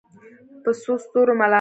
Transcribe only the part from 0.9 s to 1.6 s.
ستورو ملامته